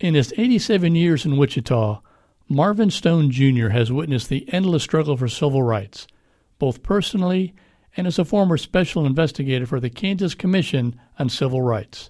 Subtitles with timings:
[0.00, 2.00] In his 87 years in Wichita,
[2.48, 3.70] Marvin Stone Jr.
[3.70, 6.06] has witnessed the endless struggle for civil rights,
[6.60, 7.52] both personally
[7.96, 12.08] and as a former special investigator for the Kansas Commission on Civil Rights.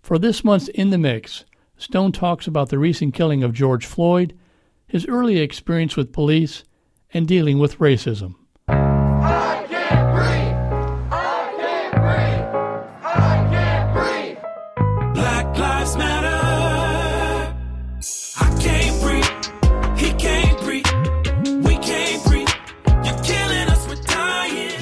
[0.00, 1.44] For this month's In the Mix,
[1.76, 4.34] Stone talks about the recent killing of George Floyd,
[4.86, 6.64] his early experience with police,
[7.12, 8.34] and dealing with racism.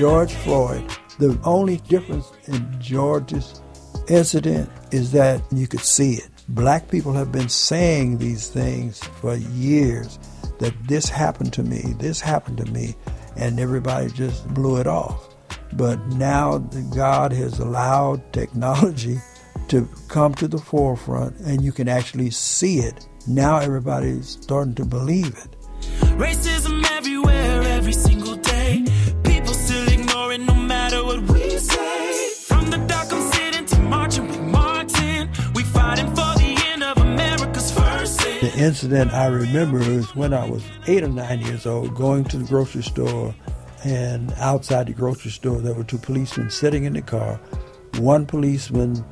[0.02, 0.83] George Floyd.
[1.20, 3.62] The only difference in George's
[4.09, 6.28] incident is that you could see it.
[6.48, 10.19] Black people have been saying these things for years
[10.59, 12.97] that this happened to me, this happened to me,
[13.37, 15.37] and everybody just blew it off.
[15.75, 16.59] But now
[16.92, 19.19] God has allowed technology
[19.69, 23.06] to come to the forefront and you can actually see it.
[23.28, 25.56] Now everybody's starting to believe it.
[26.19, 28.61] Racism everywhere, every single day.
[38.55, 42.36] The incident I remember is when I was eight or nine years old, going to
[42.36, 43.34] the grocery store,
[43.83, 47.41] and outside the grocery store there were two policemen sitting in the car.
[47.97, 49.03] One policeman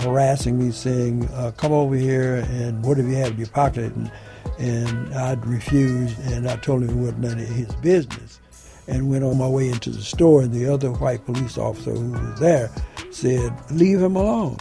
[0.00, 3.92] harassing me, saying, uh, "Come over here and what have you have in your pocket?"
[3.94, 4.10] And,
[4.58, 8.40] and I'd refused, and I told him it wasn't none of his business,
[8.88, 10.40] and went on my way into the store.
[10.40, 12.70] And the other white police officer who was there
[13.10, 14.56] said, "Leave him alone."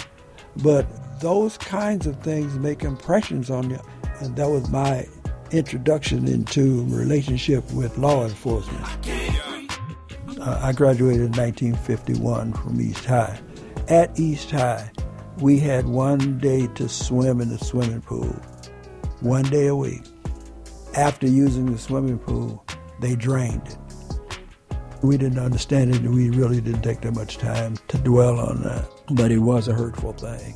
[0.58, 0.86] But
[1.22, 3.80] those kinds of things make impressions on you.
[4.22, 5.08] And that was my
[5.52, 8.86] introduction into relationship with law enforcement.
[10.40, 13.40] Uh, I graduated in 1951 from East High.
[13.88, 14.90] At East High,
[15.40, 18.34] we had one day to swim in the swimming pool,
[19.22, 20.04] one day a week.
[20.96, 22.66] After using the swimming pool,
[23.02, 23.78] they drained it.
[25.04, 28.64] We didn't understand it, and we really didn't take that much time to dwell on
[28.64, 30.56] that, but it was a hurtful thing.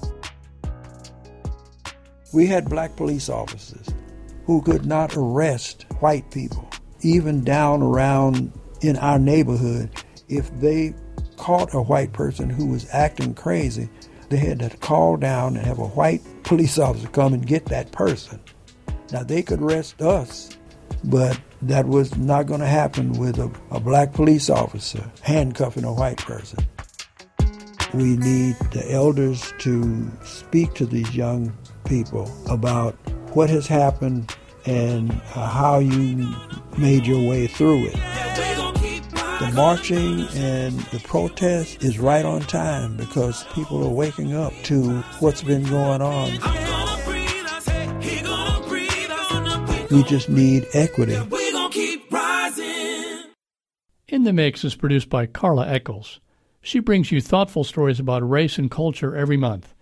[2.31, 3.87] We had black police officers
[4.45, 6.69] who could not arrest white people,
[7.01, 8.51] even down around
[8.81, 9.89] in our neighborhood.
[10.27, 10.93] If they
[11.37, 13.89] caught a white person who was acting crazy,
[14.29, 17.91] they had to call down and have a white police officer come and get that
[17.91, 18.39] person.
[19.11, 20.51] Now, they could arrest us,
[21.03, 25.93] but that was not going to happen with a, a black police officer handcuffing a
[25.93, 26.59] white person.
[27.93, 31.51] We need the elders to speak to these young
[31.85, 32.93] people about
[33.33, 34.35] what has happened
[34.65, 36.31] and uh, how you
[36.77, 37.93] made your way through it.
[39.39, 44.99] The marching and the protest is right on time because people are waking up to
[45.19, 46.31] what's been going on.
[49.89, 51.15] We just need equity.
[54.07, 56.19] In the Mix is produced by Carla Eckels.
[56.61, 59.73] She brings you thoughtful stories about race and culture every month.